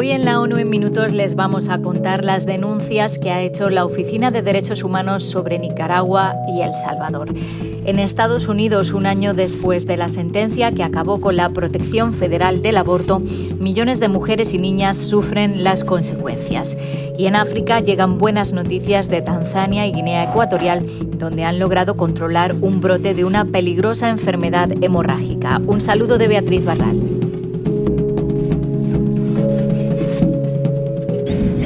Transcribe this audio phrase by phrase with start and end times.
[0.00, 3.68] Hoy en la ONU en Minutos les vamos a contar las denuncias que ha hecho
[3.68, 7.34] la Oficina de Derechos Humanos sobre Nicaragua y El Salvador.
[7.84, 12.62] En Estados Unidos, un año después de la sentencia que acabó con la protección federal
[12.62, 13.20] del aborto,
[13.58, 16.78] millones de mujeres y niñas sufren las consecuencias.
[17.18, 20.82] Y en África llegan buenas noticias de Tanzania y Guinea Ecuatorial,
[21.18, 25.60] donde han logrado controlar un brote de una peligrosa enfermedad hemorrágica.
[25.66, 27.19] Un saludo de Beatriz Barral.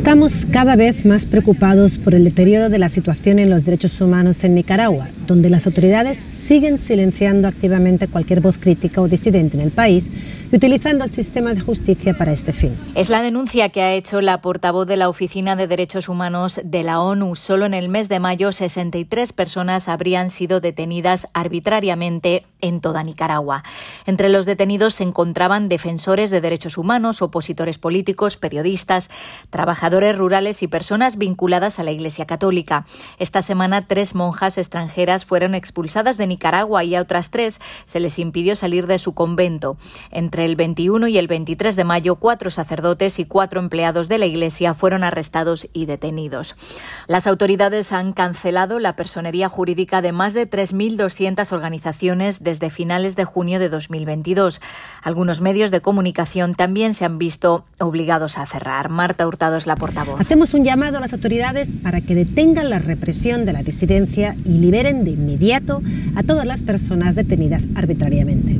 [0.00, 4.42] Estamos cada vez más preocupados por el deterioro de la situación en los derechos humanos
[4.44, 9.70] en Nicaragua, donde las autoridades siguen silenciando activamente cualquier voz crítica o disidente en el
[9.70, 10.10] país
[10.50, 12.76] y utilizando el sistema de justicia para este fin.
[12.96, 16.82] Es la denuncia que ha hecho la portavoz de la Oficina de Derechos Humanos de
[16.82, 17.36] la ONU.
[17.36, 23.62] Solo en el mes de mayo, 63 personas habrían sido detenidas arbitrariamente en toda Nicaragua.
[24.04, 29.08] Entre los detenidos se encontraban defensores de derechos humanos, opositores políticos, periodistas,
[29.50, 32.86] trabajadores rurales y personas vinculadas a la Iglesia Católica.
[33.20, 36.39] Esta semana, tres monjas extranjeras fueron expulsadas de Nicaragua
[36.84, 39.76] y a otras tres se les impidió salir de su convento.
[40.10, 44.26] Entre el 21 y el 23 de mayo, cuatro sacerdotes y cuatro empleados de la
[44.26, 46.56] Iglesia fueron arrestados y detenidos.
[47.06, 53.24] Las autoridades han cancelado la personería jurídica de más de 3.200 organizaciones desde finales de
[53.24, 54.60] junio de 2022.
[55.02, 58.88] Algunos medios de comunicación también se han visto obligados a cerrar.
[58.88, 60.20] Marta Hurtado es la portavoz.
[60.20, 64.58] Hacemos un llamado a las autoridades para que detengan la represión de la disidencia y
[64.58, 65.82] liberen de inmediato
[66.14, 68.56] a todas las personas detenidas arbitrariamente.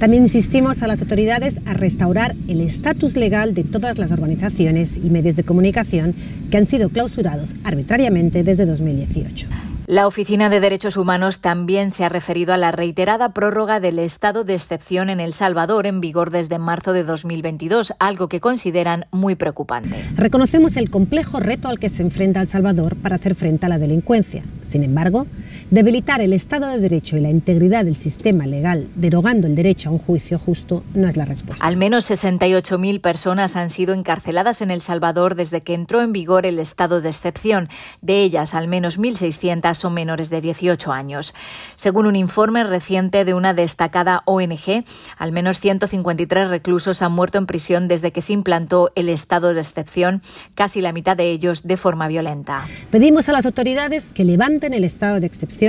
[0.00, 5.08] También insistimos a las autoridades a restaurar el estatus legal de todas las organizaciones y
[5.08, 6.16] medios de comunicación
[6.50, 9.46] que han sido clausurados arbitrariamente desde 2018.
[9.86, 14.42] La Oficina de Derechos Humanos también se ha referido a la reiterada prórroga del estado
[14.42, 19.36] de excepción en El Salvador en vigor desde marzo de 2022, algo que consideran muy
[19.36, 19.96] preocupante.
[20.16, 23.78] Reconocemos el complejo reto al que se enfrenta El Salvador para hacer frente a la
[23.78, 24.42] delincuencia.
[24.68, 25.26] Sin embargo,
[25.70, 29.92] Debilitar el Estado de Derecho y la integridad del sistema legal, derogando el derecho a
[29.92, 31.64] un juicio justo, no es la respuesta.
[31.64, 36.44] Al menos 68.000 personas han sido encarceladas en El Salvador desde que entró en vigor
[36.44, 37.68] el estado de excepción.
[38.00, 41.36] De ellas, al menos 1.600 son menores de 18 años.
[41.76, 44.84] Según un informe reciente de una destacada ONG,
[45.18, 49.60] al menos 153 reclusos han muerto en prisión desde que se implantó el estado de
[49.60, 50.20] excepción,
[50.56, 52.66] casi la mitad de ellos de forma violenta.
[52.90, 55.59] Pedimos a las autoridades que levanten el estado de excepción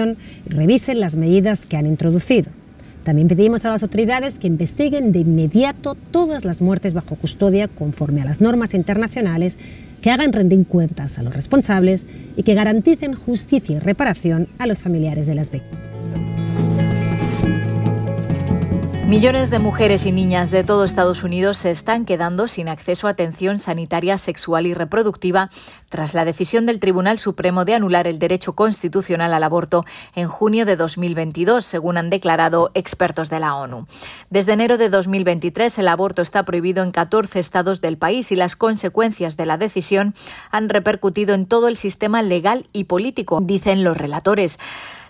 [0.46, 2.50] revisen las medidas que han introducido.
[3.04, 8.22] También pedimos a las autoridades que investiguen de inmediato todas las muertes bajo custodia conforme
[8.22, 9.58] a las normas internacionales,
[10.02, 14.80] que hagan rendir cuentas a los responsables y que garanticen justicia y reparación a los
[14.80, 15.91] familiares de las víctimas.
[19.12, 23.10] Millones de mujeres y niñas de todo Estados Unidos se están quedando sin acceso a
[23.10, 25.50] atención sanitaria sexual y reproductiva
[25.90, 29.84] tras la decisión del Tribunal Supremo de anular el derecho constitucional al aborto
[30.16, 33.86] en junio de 2022, según han declarado expertos de la ONU.
[34.30, 38.56] Desde enero de 2023 el aborto está prohibido en 14 estados del país y las
[38.56, 40.16] consecuencias de la decisión
[40.52, 44.58] han repercutido en todo el sistema legal y político, dicen los relatores.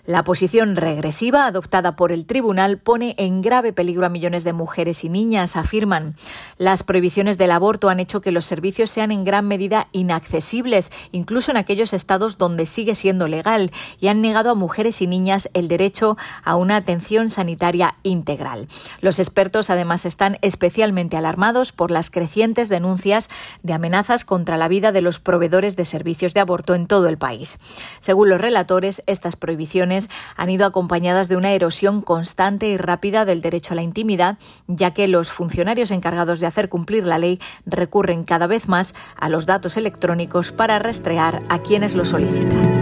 [0.04, 5.04] La posición regresiva adoptada por el tribunal pone en grave peligro a millones de mujeres
[5.04, 6.16] y niñas, afirman.
[6.58, 11.50] Las prohibiciones del aborto han hecho que los servicios sean en gran medida inaccesibles, incluso
[11.50, 13.70] en aquellos estados donde sigue siendo legal,
[14.00, 18.68] y han negado a mujeres y niñas el derecho a una atención sanitaria integral.
[19.00, 23.28] Los expertos además están especialmente alarmados por las crecientes denuncias
[23.62, 27.18] de amenazas contra la vida de los proveedores de servicios de aborto en todo el
[27.18, 27.58] país.
[28.00, 33.42] Según los relatores, estas prohibiciones han ido acompañadas de una erosión constante y rápida del
[33.42, 38.46] derecho a intimidad, ya que los funcionarios encargados de hacer cumplir la ley recurren cada
[38.46, 42.72] vez más a los datos electrónicos para rastrear a quienes lo solicitan.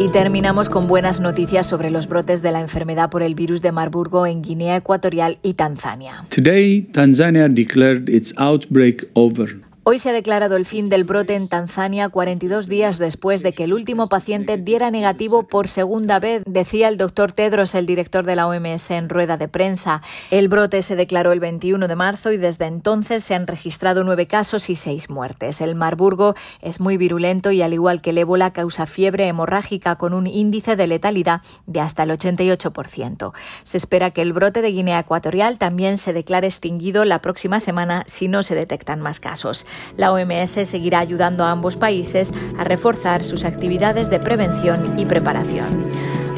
[0.00, 3.70] Y terminamos con buenas noticias sobre los brotes de la enfermedad por el virus de
[3.70, 6.24] Marburgo en Guinea Ecuatorial y Tanzania.
[6.34, 9.69] Today, Tanzania declared its outbreak over.
[9.92, 13.64] Hoy se ha declarado el fin del brote en Tanzania 42 días después de que
[13.64, 18.36] el último paciente diera negativo por segunda vez, decía el doctor Tedros, el director de
[18.36, 20.00] la OMS, en rueda de prensa.
[20.30, 24.28] El brote se declaró el 21 de marzo y desde entonces se han registrado nueve
[24.28, 25.60] casos y seis muertes.
[25.60, 30.14] El Marburgo es muy virulento y, al igual que el ébola, causa fiebre hemorrágica con
[30.14, 33.32] un índice de letalidad de hasta el 88%.
[33.64, 38.04] Se espera que el brote de Guinea Ecuatorial también se declare extinguido la próxima semana
[38.06, 39.66] si no se detectan más casos.
[39.96, 45.80] La OMS seguirá ayudando a ambos países a reforzar sus actividades de prevención y preparación.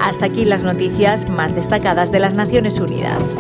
[0.03, 3.39] Hasta aquí las noticias más destacadas de las Naciones Unidas.